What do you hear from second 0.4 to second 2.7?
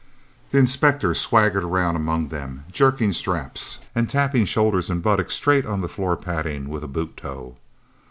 The inspector swaggered around among them,